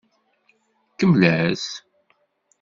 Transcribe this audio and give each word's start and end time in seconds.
Kemmel-as. 0.97 1.65